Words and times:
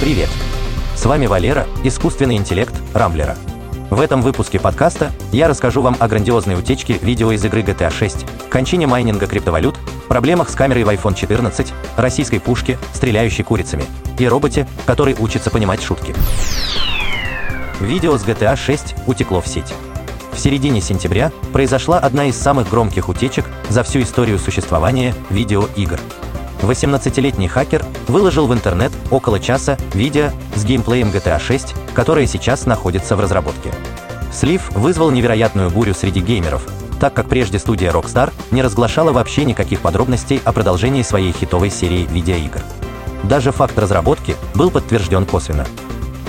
Привет! 0.00 0.28
С 0.94 1.06
вами 1.06 1.26
Валера, 1.26 1.66
искусственный 1.82 2.36
интеллект 2.36 2.72
Рамблера. 2.94 3.36
В 3.90 4.00
этом 4.00 4.22
выпуске 4.22 4.60
подкаста 4.60 5.10
я 5.32 5.48
расскажу 5.48 5.82
вам 5.82 5.96
о 5.98 6.06
грандиозной 6.06 6.54
утечке 6.54 6.98
видео 7.02 7.32
из 7.32 7.44
игры 7.44 7.62
GTA 7.62 7.90
6, 7.90 8.24
кончине 8.48 8.86
майнинга 8.86 9.26
криптовалют, 9.26 9.76
проблемах 10.06 10.50
с 10.50 10.54
камерой 10.54 10.84
в 10.84 10.88
iPhone 10.88 11.16
14, 11.16 11.74
российской 11.96 12.38
пушке, 12.38 12.78
стреляющей 12.94 13.42
курицами, 13.42 13.86
и 14.20 14.28
роботе, 14.28 14.68
который 14.86 15.16
учится 15.18 15.50
понимать 15.50 15.82
шутки. 15.82 16.14
Видео 17.80 18.16
с 18.16 18.24
GTA 18.24 18.54
6 18.54 18.94
утекло 19.08 19.40
в 19.40 19.48
сеть. 19.48 19.74
В 20.32 20.38
середине 20.38 20.80
сентября 20.80 21.32
произошла 21.52 21.98
одна 21.98 22.26
из 22.26 22.36
самых 22.36 22.70
громких 22.70 23.08
утечек 23.08 23.46
за 23.68 23.82
всю 23.82 24.02
историю 24.02 24.38
существования 24.38 25.12
видеоигр. 25.28 25.98
18-летний 26.62 27.48
хакер 27.48 27.84
выложил 28.08 28.46
в 28.46 28.52
интернет 28.52 28.92
около 29.10 29.40
часа 29.40 29.76
видео 29.94 30.30
с 30.54 30.64
геймплеем 30.64 31.10
GTA 31.10 31.40
6, 31.40 31.74
которое 31.94 32.26
сейчас 32.26 32.66
находится 32.66 33.16
в 33.16 33.20
разработке. 33.20 33.72
Слив 34.32 34.70
вызвал 34.70 35.10
невероятную 35.10 35.70
бурю 35.70 35.94
среди 35.94 36.20
геймеров, 36.20 36.66
так 37.00 37.14
как 37.14 37.28
прежде 37.28 37.58
студия 37.58 37.92
Rockstar 37.92 38.32
не 38.50 38.62
разглашала 38.62 39.12
вообще 39.12 39.44
никаких 39.44 39.80
подробностей 39.80 40.40
о 40.44 40.52
продолжении 40.52 41.02
своей 41.02 41.32
хитовой 41.32 41.70
серии 41.70 42.06
видеоигр. 42.10 42.62
Даже 43.24 43.52
факт 43.52 43.78
разработки 43.78 44.36
был 44.54 44.70
подтвержден 44.70 45.26
косвенно. 45.26 45.66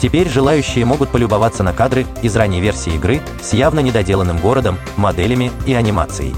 Теперь 0.00 0.28
желающие 0.28 0.84
могут 0.84 1.08
полюбоваться 1.08 1.62
на 1.62 1.72
кадры 1.72 2.06
из 2.22 2.36
ранней 2.36 2.60
версии 2.60 2.94
игры 2.94 3.20
с 3.42 3.54
явно 3.54 3.80
недоделанным 3.80 4.38
городом, 4.38 4.78
моделями 4.96 5.50
и 5.66 5.72
анимацией. 5.72 6.34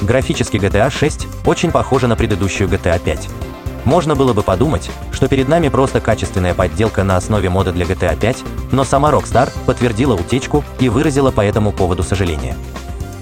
Графически 0.00 0.56
GTA 0.56 0.90
6 0.90 1.26
очень 1.44 1.70
похожа 1.70 2.06
на 2.06 2.16
предыдущую 2.16 2.68
GTA 2.68 2.98
5. 2.98 3.28
Можно 3.84 4.14
было 4.14 4.32
бы 4.32 4.42
подумать, 4.42 4.90
что 5.12 5.28
перед 5.28 5.48
нами 5.48 5.68
просто 5.68 6.00
качественная 6.00 6.54
подделка 6.54 7.02
на 7.04 7.16
основе 7.16 7.50
мода 7.50 7.72
для 7.72 7.84
GTA 7.84 8.18
5, 8.18 8.38
но 8.72 8.84
сама 8.84 9.10
Rockstar 9.10 9.50
подтвердила 9.66 10.14
утечку 10.14 10.64
и 10.78 10.88
выразила 10.88 11.30
по 11.30 11.42
этому 11.42 11.72
поводу 11.72 12.02
сожаление. 12.02 12.56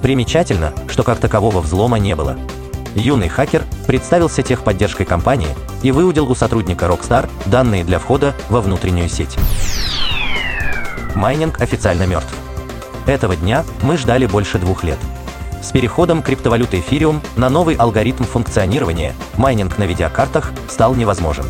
Примечательно, 0.02 0.72
что 0.88 1.02
как 1.02 1.18
такового 1.18 1.60
взлома 1.60 1.98
не 1.98 2.14
было. 2.14 2.36
Юный 2.94 3.28
хакер 3.28 3.64
представился 3.86 4.42
техподдержкой 4.42 5.06
компании 5.06 5.54
и 5.82 5.90
выудил 5.90 6.30
у 6.30 6.34
сотрудника 6.34 6.86
Rockstar 6.86 7.28
данные 7.46 7.84
для 7.84 7.98
входа 7.98 8.34
во 8.48 8.60
внутреннюю 8.60 9.08
сеть. 9.08 9.36
Майнинг 11.14 11.60
официально 11.60 12.04
мертв. 12.04 12.32
Этого 13.06 13.36
дня 13.36 13.64
мы 13.82 13.96
ждали 13.96 14.26
больше 14.26 14.58
двух 14.58 14.84
лет. 14.84 14.98
С 15.69 15.70
переходом 15.70 16.22
криптовалюты 16.22 16.80
эфириум 16.80 17.20
на 17.36 17.50
новый 17.50 17.74
алгоритм 17.74 18.24
функционирования 18.24 19.14
майнинг 19.36 19.77
на 19.77 19.84
видеокартах 19.84 20.50
стал 20.66 20.94
невозможен. 20.94 21.44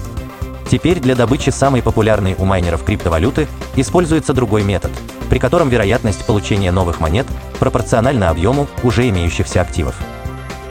Теперь 0.69 0.99
для 0.99 1.15
добычи 1.15 1.51
самой 1.51 1.83
популярной 1.83 2.35
у 2.37 2.45
майнеров 2.45 2.83
криптовалюты 2.83 3.47
используется 3.77 4.33
другой 4.33 4.65
метод, 4.65 4.91
при 5.31 5.39
котором 5.39 5.69
вероятность 5.69 6.27
получения 6.27 6.73
новых 6.73 6.99
монет 6.99 7.29
пропорциональна 7.61 8.31
объему 8.31 8.67
уже 8.83 9.09
имеющихся 9.09 9.61
активов. 9.61 9.95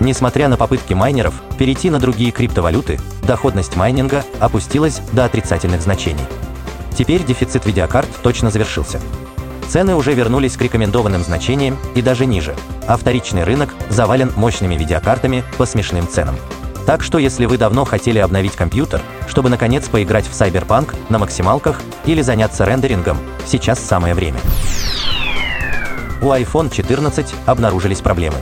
Несмотря 0.02 0.50
на 0.50 0.58
попытки 0.58 0.94
майнеров 0.94 1.34
перейти 1.58 1.90
на 1.90 2.00
другие 2.00 2.32
криптовалюты, 2.32 3.00
доходность 3.24 3.78
майнинга 3.78 4.26
опустилась 4.42 5.00
до 5.14 5.24
отрицательных 5.24 5.82
значений. 5.82 6.26
Теперь 6.98 7.24
дефицит 7.24 7.66
видеокарт 7.66 8.10
точно 8.22 8.52
завершился. 8.52 9.00
Цены 9.68 9.96
уже 9.96 10.14
вернулись 10.14 10.56
к 10.56 10.62
рекомендованным 10.62 11.24
значениям 11.24 11.78
и 11.94 12.02
даже 12.02 12.26
ниже, 12.26 12.56
а 12.88 12.96
вторичный 12.96 13.44
рынок 13.44 13.74
завален 13.90 14.32
мощными 14.36 14.76
видеокартами 14.76 15.44
по 15.58 15.66
смешным 15.66 16.08
ценам. 16.08 16.36
Так 16.86 17.04
что 17.04 17.18
если 17.18 17.46
вы 17.46 17.58
давно 17.58 17.84
хотели 17.84 18.18
обновить 18.18 18.56
компьютер, 18.56 19.02
чтобы 19.28 19.50
наконец 19.50 19.90
поиграть 19.90 20.26
в 20.26 20.32
Cyberpunk 20.32 20.96
на 21.10 21.18
максималках 21.20 21.82
или 22.06 22.22
заняться 22.22 22.64
рендерингом, 22.64 23.18
сейчас 23.46 23.80
самое 23.80 24.14
время. 24.14 24.40
У 26.22 26.28
iPhone 26.28 26.74
14 26.74 27.36
обнаружились 27.46 28.00
проблемы. 28.00 28.38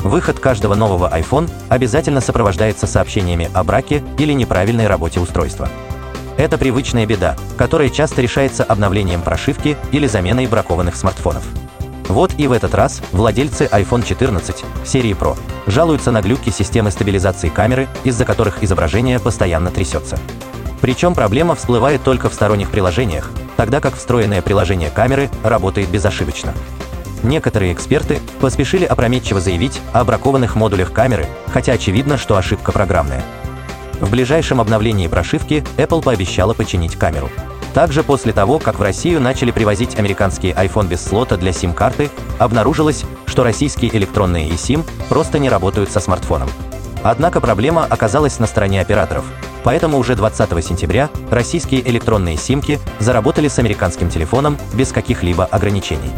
Выход 0.00 0.38
каждого 0.38 0.76
нового 0.76 1.12
iPhone 1.12 1.50
обязательно 1.68 2.20
сопровождается 2.20 2.86
сообщениями 2.86 3.50
о 3.52 3.64
браке 3.64 4.02
или 4.16 4.32
неправильной 4.32 4.86
работе 4.86 5.18
устройства. 5.18 5.68
Это 6.42 6.58
привычная 6.58 7.06
беда, 7.06 7.36
которая 7.56 7.88
часто 7.88 8.20
решается 8.20 8.64
обновлением 8.64 9.22
прошивки 9.22 9.76
или 9.92 10.08
заменой 10.08 10.48
бракованных 10.48 10.96
смартфонов. 10.96 11.44
Вот 12.08 12.32
и 12.36 12.48
в 12.48 12.52
этот 12.52 12.74
раз 12.74 13.00
владельцы 13.12 13.68
iPhone 13.70 14.04
14 14.04 14.64
серии 14.84 15.14
Pro 15.14 15.38
жалуются 15.68 16.10
на 16.10 16.20
глюки 16.20 16.50
системы 16.50 16.90
стабилизации 16.90 17.48
камеры, 17.48 17.86
из-за 18.02 18.24
которых 18.24 18.64
изображение 18.64 19.20
постоянно 19.20 19.70
трясется. 19.70 20.18
Причем 20.80 21.14
проблема 21.14 21.54
всплывает 21.54 22.02
только 22.02 22.28
в 22.28 22.34
сторонних 22.34 22.70
приложениях, 22.70 23.30
тогда 23.56 23.78
как 23.78 23.94
встроенное 23.94 24.42
приложение 24.42 24.90
камеры 24.90 25.30
работает 25.44 25.90
безошибочно. 25.90 26.54
Некоторые 27.22 27.72
эксперты 27.72 28.18
поспешили 28.40 28.84
опрометчиво 28.84 29.40
заявить 29.40 29.80
о 29.92 30.02
бракованных 30.02 30.56
модулях 30.56 30.92
камеры, 30.92 31.28
хотя 31.52 31.74
очевидно, 31.74 32.18
что 32.18 32.36
ошибка 32.36 32.72
программная. 32.72 33.22
В 34.02 34.10
ближайшем 34.10 34.60
обновлении 34.60 35.06
прошивки 35.06 35.64
Apple 35.76 36.02
пообещала 36.02 36.54
починить 36.54 36.96
камеру. 36.96 37.30
Также 37.72 38.02
после 38.02 38.32
того, 38.32 38.58
как 38.58 38.80
в 38.80 38.82
Россию 38.82 39.20
начали 39.20 39.52
привозить 39.52 39.96
американский 39.96 40.50
iPhone 40.50 40.88
без 40.88 41.02
слота 41.04 41.36
для 41.36 41.52
SIM-карты, 41.52 42.10
обнаружилось, 42.40 43.04
что 43.26 43.44
российские 43.44 43.96
электронные 43.96 44.48
eSIM 44.48 44.84
просто 45.08 45.38
не 45.38 45.48
работают 45.48 45.92
со 45.92 46.00
смартфоном. 46.00 46.50
Однако 47.04 47.40
проблема 47.40 47.84
оказалась 47.84 48.40
на 48.40 48.48
стороне 48.48 48.80
операторов, 48.80 49.24
поэтому 49.62 49.98
уже 49.98 50.16
20 50.16 50.64
сентября 50.64 51.08
российские 51.30 51.88
электронные 51.88 52.36
симки 52.36 52.80
заработали 52.98 53.46
с 53.46 53.60
американским 53.60 54.10
телефоном 54.10 54.58
без 54.74 54.90
каких-либо 54.90 55.44
ограничений. 55.44 56.10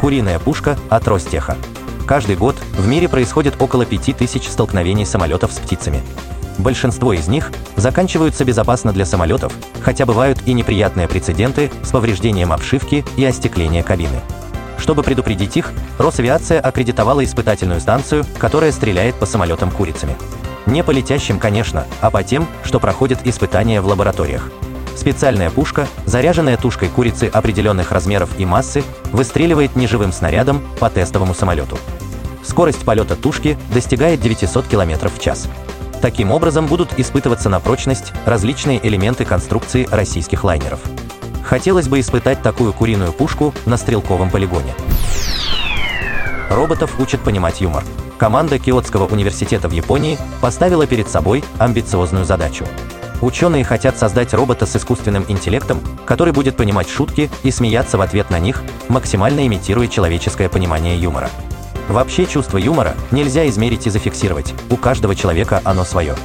Куриная 0.00 0.40
пушка 0.40 0.76
от 0.90 1.06
Ростеха. 1.06 1.56
Каждый 2.06 2.36
год 2.36 2.56
в 2.76 2.86
мире 2.86 3.08
происходит 3.08 3.60
около 3.60 3.84
5000 3.84 4.48
столкновений 4.48 5.06
самолетов 5.06 5.52
с 5.52 5.58
птицами. 5.58 6.02
Большинство 6.58 7.12
из 7.12 7.28
них 7.28 7.50
заканчиваются 7.76 8.44
безопасно 8.44 8.92
для 8.92 9.06
самолетов, 9.06 9.52
хотя 9.80 10.04
бывают 10.04 10.38
и 10.46 10.52
неприятные 10.52 11.08
прецеденты 11.08 11.70
с 11.82 11.90
повреждением 11.90 12.52
обшивки 12.52 13.04
и 13.16 13.24
остекления 13.24 13.82
кабины. 13.82 14.20
Чтобы 14.78 15.02
предупредить 15.02 15.56
их, 15.56 15.72
Росавиация 15.98 16.60
аккредитовала 16.60 17.24
испытательную 17.24 17.80
станцию, 17.80 18.24
которая 18.38 18.72
стреляет 18.72 19.14
по 19.14 19.26
самолетам 19.26 19.70
курицами. 19.70 20.16
Не 20.66 20.82
по 20.82 20.90
летящим, 20.90 21.38
конечно, 21.38 21.86
а 22.00 22.10
по 22.10 22.22
тем, 22.22 22.46
что 22.64 22.80
проходят 22.80 23.20
испытания 23.24 23.80
в 23.80 23.86
лабораториях. 23.86 24.50
Специальная 24.94 25.50
пушка, 25.50 25.88
заряженная 26.06 26.56
тушкой 26.56 26.88
курицы 26.88 27.24
определенных 27.24 27.92
размеров 27.92 28.30
и 28.38 28.44
массы, 28.44 28.84
выстреливает 29.10 29.74
неживым 29.74 30.12
снарядом 30.12 30.62
по 30.78 30.90
тестовому 30.90 31.34
самолету. 31.34 31.78
Скорость 32.44 32.84
полета 32.84 33.16
тушки 33.16 33.56
достигает 33.72 34.20
900 34.20 34.66
км 34.66 35.08
в 35.08 35.18
час. 35.18 35.48
Таким 36.00 36.32
образом 36.32 36.66
будут 36.66 36.98
испытываться 36.98 37.48
на 37.48 37.60
прочность 37.60 38.12
различные 38.26 38.84
элементы 38.86 39.24
конструкции 39.24 39.88
российских 39.90 40.44
лайнеров. 40.44 40.80
Хотелось 41.44 41.88
бы 41.88 42.00
испытать 42.00 42.42
такую 42.42 42.72
куриную 42.72 43.12
пушку 43.12 43.54
на 43.66 43.76
стрелковом 43.76 44.30
полигоне. 44.30 44.74
Роботов 46.50 46.94
учат 46.98 47.20
понимать 47.20 47.60
юмор. 47.60 47.84
Команда 48.18 48.58
Киотского 48.58 49.06
университета 49.06 49.68
в 49.68 49.72
Японии 49.72 50.18
поставила 50.40 50.86
перед 50.86 51.08
собой 51.08 51.42
амбициозную 51.58 52.24
задачу 52.24 52.66
Ученые 53.22 53.62
хотят 53.62 53.96
создать 53.96 54.34
робота 54.34 54.66
с 54.66 54.74
искусственным 54.74 55.24
интеллектом, 55.28 55.80
который 56.06 56.32
будет 56.32 56.56
понимать 56.56 56.88
шутки 56.88 57.30
и 57.44 57.52
смеяться 57.52 57.96
в 57.96 58.00
ответ 58.00 58.30
на 58.30 58.40
них, 58.40 58.64
максимально 58.88 59.46
имитируя 59.46 59.86
человеческое 59.86 60.48
понимание 60.48 60.98
юмора. 60.98 61.30
Вообще 61.88 62.26
чувство 62.26 62.58
юмора 62.58 62.96
нельзя 63.12 63.48
измерить 63.48 63.86
и 63.86 63.90
зафиксировать, 63.90 64.52
у 64.70 64.76
каждого 64.76 65.14
человека 65.14 65.60
оно 65.62 65.84
свое. 65.84 66.16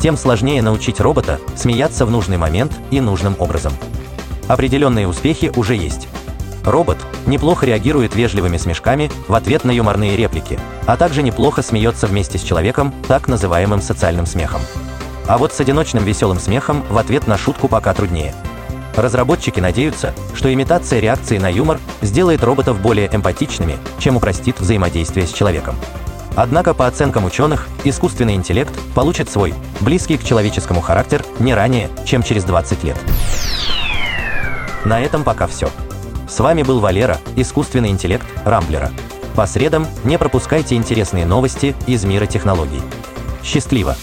Тем 0.00 0.16
сложнее 0.16 0.62
научить 0.62 1.00
робота 1.00 1.38
смеяться 1.54 2.06
в 2.06 2.10
нужный 2.10 2.38
момент 2.38 2.72
и 2.90 3.00
нужным 3.00 3.36
образом. 3.38 3.74
Определенные 4.48 5.06
успехи 5.06 5.52
уже 5.54 5.76
есть. 5.76 6.08
Робот 6.64 6.98
неплохо 7.26 7.66
реагирует 7.66 8.14
вежливыми 8.14 8.56
смешками 8.56 9.10
в 9.28 9.34
ответ 9.34 9.64
на 9.64 9.70
юморные 9.70 10.16
реплики, 10.16 10.58
а 10.86 10.96
также 10.96 11.22
неплохо 11.22 11.60
смеется 11.60 12.06
вместе 12.06 12.38
с 12.38 12.42
человеком 12.42 12.94
так 13.06 13.28
называемым 13.28 13.82
социальным 13.82 14.24
смехом. 14.24 14.62
А 15.26 15.38
вот 15.38 15.52
с 15.52 15.60
одиночным 15.60 16.04
веселым 16.04 16.38
смехом 16.38 16.82
в 16.88 16.98
ответ 16.98 17.26
на 17.26 17.38
шутку 17.38 17.68
пока 17.68 17.94
труднее. 17.94 18.34
Разработчики 18.96 19.60
надеются, 19.60 20.14
что 20.34 20.52
имитация 20.52 21.00
реакции 21.00 21.38
на 21.38 21.50
юмор 21.50 21.78
сделает 22.02 22.42
роботов 22.44 22.80
более 22.80 23.08
эмпатичными, 23.14 23.78
чем 23.98 24.16
упростит 24.16 24.60
взаимодействие 24.60 25.26
с 25.26 25.32
человеком. 25.32 25.76
Однако, 26.34 26.74
по 26.74 26.86
оценкам 26.86 27.24
ученых, 27.24 27.68
искусственный 27.84 28.34
интеллект 28.34 28.72
получит 28.94 29.30
свой, 29.30 29.54
близкий 29.80 30.16
к 30.16 30.24
человеческому 30.24 30.80
характер, 30.80 31.24
не 31.38 31.54
ранее, 31.54 31.90
чем 32.04 32.22
через 32.22 32.44
20 32.44 32.84
лет. 32.84 32.96
На 34.84 35.00
этом 35.00 35.24
пока 35.24 35.46
все. 35.46 35.70
С 36.28 36.40
вами 36.40 36.62
был 36.62 36.80
Валера, 36.80 37.18
искусственный 37.36 37.90
интеллект 37.90 38.26
Рамблера. 38.44 38.90
По 39.36 39.46
средам 39.46 39.86
не 40.04 40.18
пропускайте 40.18 40.74
интересные 40.74 41.26
новости 41.26 41.74
из 41.86 42.04
мира 42.04 42.26
технологий. 42.26 42.80
Счастливо! 43.42 43.96